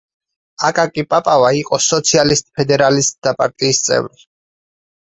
აკაკი 0.69 1.03
პაპავა 1.11 1.51
იყო 1.59 1.81
სოციალისტ–ფედერალისტთა 1.89 3.37
პარტიის 3.45 3.87
წევრი. 3.91 4.29